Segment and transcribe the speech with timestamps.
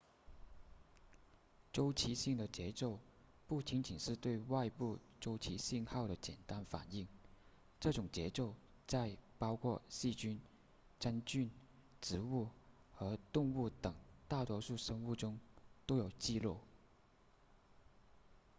[1.71, 2.97] 周期性的节奏
[3.45, 7.07] 不仅仅是对外部周期信号的简单反应
[7.79, 8.55] 这种节奏
[8.87, 10.41] 在包括细菌
[10.99, 11.51] 真菌
[12.01, 12.47] 植物
[12.95, 13.93] 和动物等
[14.27, 15.39] 大多数生物中
[15.85, 16.57] 都有记录